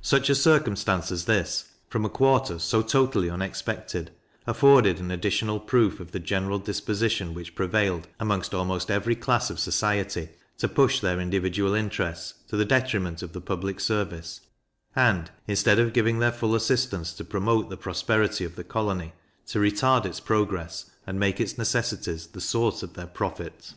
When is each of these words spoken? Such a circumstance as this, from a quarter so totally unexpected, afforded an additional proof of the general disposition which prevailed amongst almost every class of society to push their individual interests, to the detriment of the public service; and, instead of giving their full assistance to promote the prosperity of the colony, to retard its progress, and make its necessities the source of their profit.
Such 0.00 0.30
a 0.30 0.34
circumstance 0.34 1.12
as 1.12 1.26
this, 1.26 1.70
from 1.90 2.06
a 2.06 2.08
quarter 2.08 2.58
so 2.58 2.80
totally 2.80 3.28
unexpected, 3.28 4.10
afforded 4.46 4.98
an 4.98 5.10
additional 5.10 5.60
proof 5.60 6.00
of 6.00 6.12
the 6.12 6.18
general 6.18 6.58
disposition 6.58 7.34
which 7.34 7.54
prevailed 7.54 8.08
amongst 8.18 8.54
almost 8.54 8.90
every 8.90 9.14
class 9.14 9.50
of 9.50 9.58
society 9.60 10.30
to 10.56 10.66
push 10.66 11.00
their 11.00 11.20
individual 11.20 11.74
interests, 11.74 12.32
to 12.48 12.56
the 12.56 12.64
detriment 12.64 13.20
of 13.22 13.34
the 13.34 13.40
public 13.42 13.80
service; 13.80 14.40
and, 14.96 15.30
instead 15.46 15.78
of 15.78 15.92
giving 15.92 16.20
their 16.20 16.32
full 16.32 16.54
assistance 16.54 17.12
to 17.12 17.22
promote 17.22 17.68
the 17.68 17.76
prosperity 17.76 18.46
of 18.46 18.56
the 18.56 18.64
colony, 18.64 19.12
to 19.48 19.58
retard 19.58 20.06
its 20.06 20.20
progress, 20.20 20.90
and 21.06 21.20
make 21.20 21.38
its 21.38 21.58
necessities 21.58 22.28
the 22.28 22.40
source 22.40 22.82
of 22.82 22.94
their 22.94 23.06
profit. 23.06 23.74